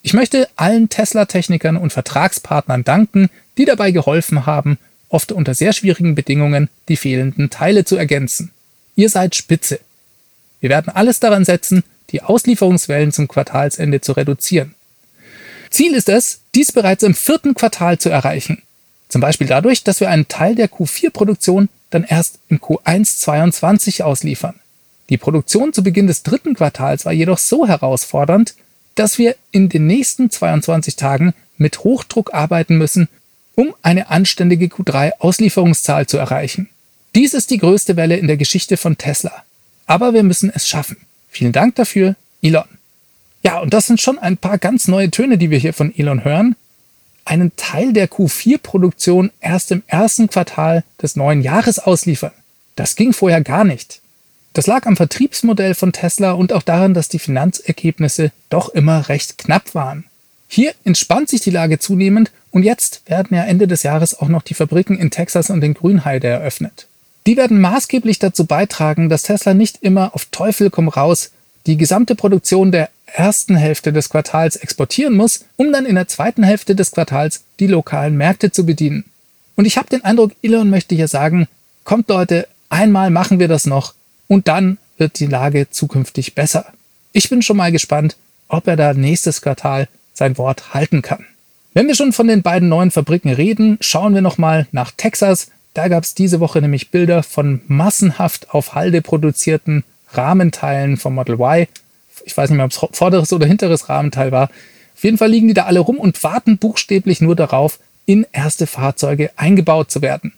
Ich 0.02 0.14
möchte 0.14 0.48
allen 0.56 0.90
Tesla-Technikern 0.90 1.78
und 1.78 1.92
Vertragspartnern 1.92 2.84
danken, 2.84 3.30
die 3.58 3.66
dabei 3.66 3.92
geholfen 3.92 4.46
haben, 4.46 4.78
oft 5.10 5.32
unter 5.32 5.54
sehr 5.54 5.74
schwierigen 5.74 6.16
Bedingungen 6.16 6.70
die 6.88 6.98
fehlenden 6.98 7.50
Teile 7.50 7.84
zu 7.84 7.98
ergänzen. 7.98 8.52
Ihr 8.96 9.10
seid 9.10 9.36
spitze. 9.36 9.80
Wir 10.62 10.70
werden 10.70 10.94
alles 10.94 11.20
daran 11.20 11.46
setzen, 11.46 11.84
die 12.12 12.22
Auslieferungswellen 12.22 13.12
zum 13.12 13.28
Quartalsende 13.28 14.02
zu 14.02 14.14
reduzieren. 14.14 14.76
Ziel 15.70 15.94
ist 15.94 16.10
es, 16.10 16.42
dies 16.56 16.72
bereits 16.72 17.04
im 17.04 17.14
vierten 17.14 17.54
Quartal 17.54 18.00
zu 18.00 18.10
erreichen. 18.10 18.64
Zum 19.10 19.22
Beispiel 19.22 19.48
dadurch, 19.48 19.84
dass 19.84 20.00
wir 20.00 20.10
einen 20.10 20.28
Teil 20.28 20.56
der 20.56 20.70
Q4-Produktion 20.70 21.70
dann 21.90 22.04
erst 22.04 22.40
im 22.50 22.60
Q1 22.60 23.20
22 23.20 24.04
ausliefern. 24.04 24.56
Die 25.10 25.18
Produktion 25.18 25.74
zu 25.74 25.84
Beginn 25.84 26.08
des 26.08 26.24
dritten 26.24 26.54
Quartals 26.54 27.06
war 27.06 27.14
jedoch 27.14 27.40
so 27.40 27.68
herausfordernd, 27.68 28.56
dass 29.00 29.18
wir 29.18 29.38
in 29.52 29.70
den 29.70 29.88
nächsten 29.88 30.30
22 30.30 30.98
Tagen 30.98 31.34
mit 31.58 31.86
Hochdruck 31.86 32.34
arbeiten 32.34 32.78
müssen, 32.78 33.08
um 33.56 33.74
eine 33.82 34.10
anständige 34.10 34.66
Q3-Auslieferungszahl 34.66 36.06
zu 36.06 36.18
erreichen. 36.18 36.70
Dies 37.16 37.34
ist 37.34 37.50
die 37.50 37.60
größte 37.60 37.96
Welle 37.96 38.18
in 38.18 38.28
der 38.28 38.36
Geschichte 38.36 38.76
von 38.76 38.98
Tesla. 38.98 39.44
Aber 39.86 40.14
wir 40.14 40.24
müssen 40.24 40.52
es 40.54 40.68
schaffen. 40.68 40.98
Vielen 41.30 41.54
Dank 41.54 41.76
dafür, 41.76 42.18
Elon. 42.42 42.66
Ja, 43.42 43.60
und 43.60 43.74
das 43.74 43.88
sind 43.88 44.02
schon 44.02 44.20
ein 44.20 44.36
paar 44.36 44.58
ganz 44.58 44.90
neue 44.90 45.10
Töne, 45.10 45.38
die 45.38 45.50
wir 45.50 45.60
hier 45.60 45.74
von 45.74 45.98
Elon 45.98 46.26
hören. 46.26 46.58
Einen 47.24 47.56
Teil 47.56 47.94
der 47.94 48.10
Q4-Produktion 48.10 49.32
erst 49.40 49.72
im 49.72 49.82
ersten 49.88 50.28
Quartal 50.28 50.84
des 51.02 51.16
neuen 51.16 51.42
Jahres 51.42 51.80
ausliefern. 51.80 52.34
Das 52.76 52.98
ging 52.98 53.14
vorher 53.14 53.42
gar 53.42 53.64
nicht. 53.64 54.02
Das 54.54 54.68
lag 54.68 54.86
am 54.86 54.98
Vertriebsmodell 54.98 55.76
von 55.76 55.94
Tesla 55.94 56.32
und 56.32 56.54
auch 56.54 56.64
daran, 56.64 56.94
dass 56.94 57.10
die 57.10 57.20
Finanzergebnisse 57.20 58.32
doch 58.50 58.70
immer 58.70 59.10
recht 59.10 59.38
knapp 59.38 59.76
waren. 59.76 60.06
Hier 60.48 60.74
entspannt 60.84 61.30
sich 61.30 61.42
die 61.42 61.52
Lage 61.52 61.78
zunehmend 61.78 62.32
und 62.52 62.64
jetzt 62.64 63.04
werden 63.08 63.36
ja 63.36 63.44
Ende 63.44 63.68
des 63.68 63.84
Jahres 63.84 64.18
auch 64.20 64.28
noch 64.28 64.42
die 64.42 64.56
Fabriken 64.56 64.98
in 64.98 65.12
Texas 65.12 65.52
und 65.52 65.64
in 65.64 65.76
Grünheide 65.76 66.28
eröffnet. 66.28 66.88
Die 67.28 67.38
werden 67.38 67.62
maßgeblich 67.62 68.18
dazu 68.18 68.46
beitragen, 68.46 69.10
dass 69.10 69.24
Tesla 69.24 69.54
nicht 69.54 69.84
immer 69.84 70.16
auf 70.16 70.26
Teufel 70.32 70.72
komm 70.72 70.88
raus 70.88 71.30
die 71.68 71.78
gesamte 71.78 72.16
Produktion 72.16 72.72
der 72.72 72.90
ersten 73.06 73.56
Hälfte 73.56 73.94
des 73.94 74.10
Quartals 74.10 74.56
exportieren 74.56 75.16
muss, 75.16 75.46
um 75.56 75.72
dann 75.72 75.86
in 75.86 75.96
der 75.96 76.08
zweiten 76.08 76.42
Hälfte 76.42 76.76
des 76.76 76.92
Quartals 76.92 77.44
die 77.60 77.68
lokalen 77.68 78.18
Märkte 78.18 78.52
zu 78.52 78.66
bedienen. 78.66 79.06
Und 79.56 79.66
ich 79.66 79.78
habe 79.78 79.90
den 79.90 80.04
Eindruck, 80.04 80.32
Elon 80.42 80.70
möchte 80.70 80.96
hier 80.96 81.08
sagen, 81.08 81.48
kommt 81.84 82.10
Leute, 82.10 82.48
einmal 82.70 83.10
machen 83.12 83.40
wir 83.40 83.48
das 83.48 83.66
noch, 83.66 83.94
und 84.30 84.48
dann 84.48 84.78
wird 84.98 85.20
die 85.20 85.26
Lage 85.26 85.70
zukünftig 85.70 86.36
besser. 86.36 86.68
Ich 87.12 87.30
bin 87.30 87.42
schon 87.42 87.58
mal 87.58 87.74
gespannt, 87.74 88.16
ob 88.48 88.68
er 88.68 88.78
da 88.78 88.94
nächstes 88.94 89.42
Quartal 89.42 89.90
sein 90.14 90.38
Wort 90.38 90.74
halten 90.74 91.02
kann. 91.02 91.26
Wenn 91.74 91.88
wir 91.88 91.96
schon 91.96 92.14
von 92.14 92.28
den 92.28 92.42
beiden 92.42 92.70
neuen 92.70 92.92
Fabriken 92.92 93.32
reden, 93.32 93.78
schauen 93.82 94.14
wir 94.14 94.22
nochmal 94.22 94.68
nach 94.72 94.92
Texas. 94.96 95.52
Da 95.74 95.88
gab 95.88 96.04
es 96.04 96.16
diese 96.16 96.40
Woche 96.40 96.62
nämlich 96.62 96.92
Bilder 96.92 97.24
von 97.24 97.62
massenhaft 97.68 98.54
auf 98.54 98.76
Halde 98.76 99.02
produzierten 99.02 99.84
Rahmenteilen 100.12 100.98
vom 100.98 101.16
Model 101.16 101.36
Y. 101.36 101.68
Ich 102.26 102.36
weiß 102.36 102.50
nicht 102.50 102.58
mehr, 102.58 102.66
ob 102.66 102.72
es 102.72 102.98
vorderes 102.98 103.34
oder 103.34 103.48
hinteres 103.48 103.90
Rahmenteil 103.90 104.32
war. 104.32 104.50
Auf 104.96 105.04
jeden 105.04 105.18
Fall 105.18 105.30
liegen 105.30 105.48
die 105.48 105.54
da 105.54 105.66
alle 105.66 105.80
rum 105.80 105.98
und 105.98 106.22
warten 106.24 106.58
buchstäblich 106.58 107.22
nur 107.22 107.36
darauf, 107.36 107.80
in 108.06 108.26
erste 108.32 108.68
Fahrzeuge 108.68 109.32
eingebaut 109.38 109.92
zu 109.92 110.02
werden. 110.02 110.34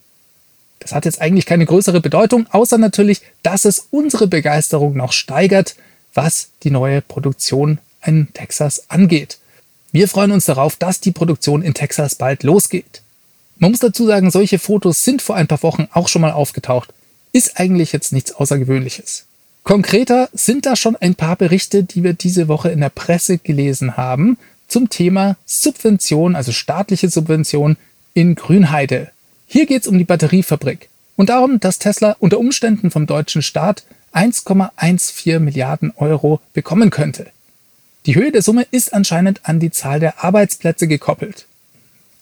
Das 0.82 0.94
hat 0.94 1.06
jetzt 1.06 1.22
eigentlich 1.22 1.46
keine 1.46 1.66
größere 1.66 2.02
Bedeutung, 2.02 2.48
außer 2.50 2.80
natürlich, 2.80 3.22
dass 3.44 3.66
es 3.66 3.88
unsere 3.92 4.28
Begeisterung 4.28 4.98
noch 4.98 5.14
steigert, 5.14 5.76
was 6.14 6.50
die 6.64 6.72
neue 6.72 7.02
Produktion 7.02 7.78
in 8.04 8.34
Texas 8.34 8.90
angeht. 8.90 9.38
Wir 9.92 10.08
freuen 10.08 10.32
uns 10.32 10.46
darauf, 10.46 10.76
dass 10.76 11.00
die 11.00 11.12
Produktion 11.12 11.62
in 11.62 11.76
Texas 11.76 12.16
bald 12.16 12.44
losgeht. 12.44 13.04
Man 13.60 13.72
muss 13.72 13.80
dazu 13.80 14.08
sagen, 14.08 14.32
solche 14.32 14.58
Fotos 14.58 15.04
sind 15.04 15.22
vor 15.22 15.36
ein 15.36 15.48
paar 15.48 15.62
Wochen 15.62 15.88
auch 15.94 16.08
schon 16.08 16.24
mal 16.24 16.32
aufgetaucht. 16.32 16.92
Ist 17.32 17.60
eigentlich 17.60 17.92
jetzt 17.92 18.12
nichts 18.12 18.32
Außergewöhnliches. 18.32 19.26
Konkreter 19.64 20.30
sind 20.34 20.66
da 20.66 20.76
schon 20.76 20.96
ein 20.96 21.14
paar 21.14 21.36
Berichte, 21.36 21.84
die 21.84 22.04
wir 22.04 22.14
diese 22.14 22.48
Woche 22.48 22.70
in 22.70 22.80
der 22.80 22.90
Presse 22.90 23.38
gelesen 23.38 23.98
haben, 23.98 24.40
zum 24.68 24.90
Thema 24.90 25.38
Subvention, 25.46 26.36
also 26.36 26.52
staatliche 26.52 27.10
Subvention 27.10 27.78
in 28.16 28.34
Grünheide. 28.34 29.12
Hier 29.54 29.66
geht 29.66 29.82
es 29.82 29.88
um 29.90 29.98
die 29.98 30.06
Batteriefabrik 30.06 30.88
und 31.18 31.28
darum, 31.28 31.60
dass 31.60 31.78
Tesla 31.78 32.16
unter 32.20 32.40
Umständen 32.40 32.90
vom 32.90 33.06
deutschen 33.06 33.42
Staat 33.42 33.84
1,14 34.14 35.40
Milliarden 35.40 35.92
Euro 35.98 36.40
bekommen 36.54 36.90
könnte. 36.90 37.28
Die 38.06 38.16
Höhe 38.16 38.32
der 38.32 38.44
Summe 38.44 38.66
ist 38.72 38.94
anscheinend 38.94 39.42
an 39.44 39.60
die 39.60 39.70
Zahl 39.70 40.00
der 40.00 40.24
Arbeitsplätze 40.24 40.88
gekoppelt. 40.88 41.48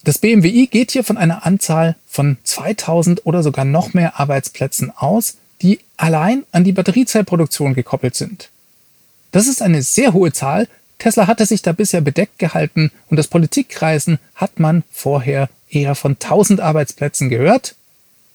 Das 0.03 0.17
BMWI 0.17 0.65
geht 0.71 0.89
hier 0.89 1.03
von 1.03 1.17
einer 1.17 1.45
Anzahl 1.45 1.95
von 2.07 2.37
2000 2.45 3.27
oder 3.27 3.43
sogar 3.43 3.63
noch 3.63 3.93
mehr 3.93 4.19
Arbeitsplätzen 4.19 4.91
aus, 4.97 5.37
die 5.61 5.81
allein 5.97 6.45
an 6.51 6.63
die 6.63 6.71
Batteriezellproduktion 6.71 7.75
gekoppelt 7.75 8.15
sind. 8.15 8.49
Das 9.31 9.45
ist 9.45 9.61
eine 9.61 9.83
sehr 9.83 10.13
hohe 10.13 10.33
Zahl. 10.33 10.67
Tesla 10.97 11.27
hatte 11.27 11.45
sich 11.45 11.61
da 11.61 11.73
bisher 11.73 12.01
bedeckt 12.01 12.39
gehalten 12.39 12.91
und 13.07 13.17
das 13.17 13.27
Politikkreisen 13.27 14.17
hat 14.33 14.59
man 14.59 14.83
vorher 14.89 15.47
eher 15.69 15.95
von 15.95 16.13
1000 16.13 16.59
Arbeitsplätzen 16.59 17.29
gehört. 17.29 17.75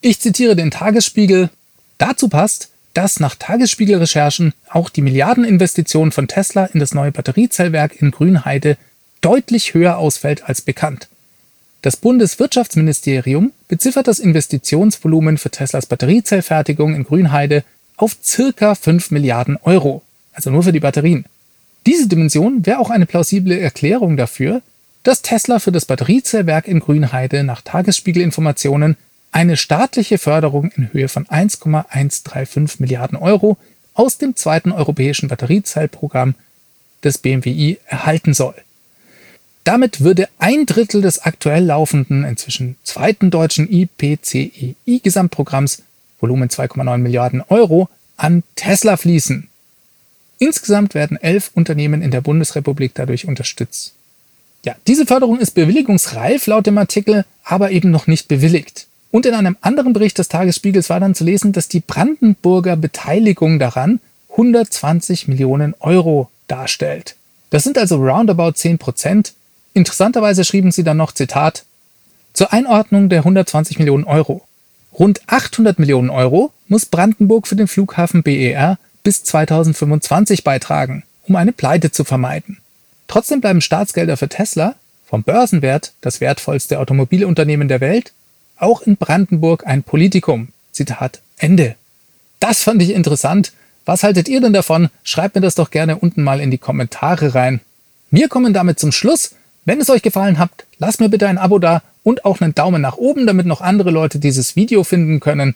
Ich 0.01 0.19
zitiere 0.19 0.55
den 0.55 0.71
Tagesspiegel. 0.71 1.49
Dazu 1.97 2.29
passt, 2.29 2.69
dass 2.93 3.19
nach 3.19 3.35
Tagesspiegel-Recherchen 3.35 4.53
auch 4.69 4.89
die 4.89 5.01
Milliardeninvestition 5.01 6.11
von 6.11 6.27
Tesla 6.27 6.65
in 6.65 6.79
das 6.79 6.93
neue 6.93 7.11
Batteriezellwerk 7.11 8.01
in 8.01 8.11
Grünheide 8.11 8.77
deutlich 9.21 9.73
höher 9.73 9.97
ausfällt 9.97 10.47
als 10.47 10.61
bekannt. 10.61 11.07
Das 11.81 11.97
Bundeswirtschaftsministerium 11.97 13.51
beziffert 13.67 14.07
das 14.07 14.19
Investitionsvolumen 14.19 15.37
für 15.37 15.51
Teslas 15.51 15.85
Batteriezellfertigung 15.85 16.95
in 16.95 17.03
Grünheide 17.03 17.63
auf 17.97 18.17
circa 18.23 18.75
5 18.75 19.11
Milliarden 19.11 19.57
Euro, 19.63 20.01
also 20.33 20.49
nur 20.49 20.63
für 20.63 20.71
die 20.71 20.79
Batterien. 20.79 21.25
Diese 21.85 22.07
Dimension 22.07 22.65
wäre 22.65 22.79
auch 22.79 22.89
eine 22.89 23.05
plausible 23.05 23.59
Erklärung 23.59 24.17
dafür, 24.17 24.61
dass 25.05 25.21
Tesla 25.21 25.59
für 25.59 25.71
das 25.71 25.85
Batteriezellwerk 25.85 26.67
in 26.67 26.79
Grünheide 26.79 27.43
nach 27.43 27.61
Tagesspiegelinformationen 27.61 28.97
eine 29.31 29.55
staatliche 29.55 30.17
Förderung 30.17 30.71
in 30.71 30.91
Höhe 30.91 31.09
von 31.09 31.29
1,135 31.29 32.79
Milliarden 32.79 33.15
Euro 33.15 33.57
aus 33.93 34.17
dem 34.17 34.35
zweiten 34.35 34.71
europäischen 34.71 35.29
Batteriezellprogramm 35.29 36.33
des 37.03 37.19
BMWI 37.19 37.77
erhalten 37.85 38.33
soll. 38.33 38.55
Damit 39.63 40.01
würde 40.01 40.27
ein 40.39 40.65
Drittel 40.65 41.03
des 41.03 41.19
aktuell 41.19 41.65
laufenden, 41.65 42.23
inzwischen 42.23 42.75
zweiten 42.83 43.29
deutschen 43.29 43.71
IPCEI-Gesamtprogramms, 43.71 45.83
Volumen 46.19 46.49
2,9 46.49 46.97
Milliarden 46.97 47.43
Euro, 47.47 47.89
an 48.17 48.41
Tesla 48.55 48.97
fließen. 48.97 49.49
Insgesamt 50.39 50.95
werden 50.95 51.21
elf 51.21 51.51
Unternehmen 51.53 52.01
in 52.01 52.09
der 52.09 52.21
Bundesrepublik 52.21 52.95
dadurch 52.95 53.27
unterstützt. 53.27 53.93
Ja, 54.65 54.75
diese 54.87 55.05
Förderung 55.05 55.37
ist 55.39 55.51
bewilligungsreif 55.51 56.47
laut 56.47 56.65
dem 56.65 56.79
Artikel, 56.79 57.23
aber 57.43 57.69
eben 57.69 57.91
noch 57.91 58.07
nicht 58.07 58.27
bewilligt. 58.27 58.87
Und 59.11 59.27
in 59.27 59.35
einem 59.35 59.55
anderen 59.61 59.93
Bericht 59.93 60.17
des 60.17 60.27
Tagesspiegels 60.27 60.89
war 60.89 60.99
dann 60.99 61.13
zu 61.13 61.23
lesen, 61.23 61.53
dass 61.53 61.67
die 61.67 61.81
Brandenburger 61.81 62.75
Beteiligung 62.75 63.59
daran 63.59 63.99
120 64.31 65.27
Millionen 65.27 65.75
Euro 65.79 66.29
darstellt. 66.47 67.15
Das 67.51 67.63
sind 67.63 67.77
also 67.77 67.97
roundabout 67.97 68.53
10 68.53 68.79
Prozent. 68.79 69.33
Interessanterweise 69.73 70.43
schrieben 70.43 70.71
sie 70.71 70.83
dann 70.83 70.97
noch, 70.97 71.11
Zitat, 71.11 71.63
zur 72.33 72.51
Einordnung 72.51 73.07
der 73.07 73.19
120 73.19 73.77
Millionen 73.77 74.03
Euro. 74.03 74.41
Rund 74.97 75.21
800 75.27 75.77
Millionen 75.77 76.09
Euro 76.09 76.51
muss 76.67 76.87
Brandenburg 76.87 77.47
für 77.47 77.55
den 77.55 77.67
Flughafen 77.67 78.23
BER 78.23 78.79
bis 79.03 79.23
2025 79.23 80.43
beitragen, 80.43 81.03
um 81.27 81.35
eine 81.35 81.51
Pleite 81.51 81.91
zu 81.91 82.03
vermeiden. 82.03 82.57
Trotzdem 83.07 83.41
bleiben 83.41 83.61
Staatsgelder 83.61 84.17
für 84.17 84.29
Tesla, 84.29 84.75
vom 85.05 85.23
Börsenwert 85.23 85.93
das 86.01 86.21
wertvollste 86.21 86.79
Automobilunternehmen 86.79 87.67
der 87.67 87.81
Welt, 87.81 88.13
auch 88.57 88.81
in 88.81 88.97
Brandenburg 88.97 89.65
ein 89.65 89.83
Politikum. 89.83 90.49
Zitat 90.71 91.21
Ende. 91.37 91.75
Das 92.39 92.63
fand 92.63 92.81
ich 92.81 92.91
interessant. 92.91 93.53
Was 93.85 94.03
haltet 94.03 94.27
ihr 94.27 94.41
denn 94.41 94.53
davon? 94.53 94.89
Schreibt 95.03 95.35
mir 95.35 95.41
das 95.41 95.55
doch 95.55 95.71
gerne 95.71 95.97
unten 95.97 96.23
mal 96.23 96.39
in 96.39 96.51
die 96.51 96.57
Kommentare 96.57 97.35
rein. 97.35 97.61
Wir 98.11 98.29
kommen 98.29 98.53
damit 98.53 98.79
zum 98.79 98.91
Schluss. 98.91 99.35
Wenn 99.63 99.81
es 99.81 99.89
euch 99.89 100.01
gefallen 100.01 100.37
hat, 100.37 100.51
lasst 100.77 100.99
mir 100.99 101.09
bitte 101.09 101.27
ein 101.27 101.37
Abo 101.37 101.59
da 101.59 101.81
und 102.03 102.25
auch 102.25 102.41
einen 102.41 102.55
Daumen 102.55 102.81
nach 102.81 102.97
oben, 102.97 103.25
damit 103.25 103.45
noch 103.45 103.61
andere 103.61 103.91
Leute 103.91 104.19
dieses 104.19 104.55
Video 104.55 104.83
finden 104.83 105.19
können. 105.19 105.55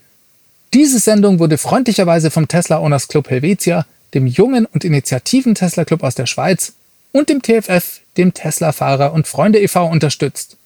Diese 0.73 0.99
Sendung 0.99 1.39
wurde 1.39 1.57
freundlicherweise 1.57 2.31
vom 2.31 2.47
Tesla 2.47 2.79
Owners 2.79 3.07
Club 3.07 3.29
Helvetia, 3.29 3.85
dem 4.13 4.27
jungen 4.27 4.65
und 4.65 4.83
initiativen 4.83 5.55
Tesla 5.55 5.85
Club 5.85 6.03
aus 6.03 6.15
der 6.15 6.25
Schweiz 6.25 6.73
und 7.11 7.29
dem 7.29 7.41
TFF, 7.41 8.01
dem 8.17 8.33
Tesla 8.33 8.71
Fahrer 8.71 9.13
und 9.13 9.27
Freunde 9.27 9.59
e.V. 9.59 9.85
unterstützt. 9.87 10.57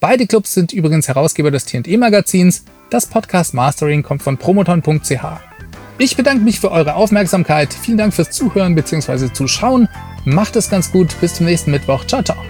Beide 0.00 0.26
Clubs 0.26 0.54
sind 0.54 0.72
übrigens 0.72 1.08
Herausgeber 1.08 1.50
des 1.50 1.64
T&E 1.64 1.96
Magazins. 1.96 2.64
Das 2.90 3.06
Podcast 3.06 3.54
Mastering 3.54 4.02
kommt 4.02 4.22
von 4.22 4.36
promoton.ch. 4.36 5.24
Ich 5.98 6.16
bedanke 6.16 6.42
mich 6.42 6.58
für 6.58 6.72
eure 6.72 6.96
Aufmerksamkeit. 6.96 7.72
Vielen 7.72 7.98
Dank 7.98 8.12
fürs 8.12 8.30
Zuhören 8.30 8.74
bzw. 8.74 9.32
Zuschauen. 9.32 9.88
Macht 10.24 10.56
es 10.56 10.68
ganz 10.68 10.90
gut. 10.90 11.14
Bis 11.20 11.34
zum 11.34 11.46
nächsten 11.46 11.70
Mittwoch. 11.70 12.04
Ciao, 12.06 12.22
ciao. 12.22 12.42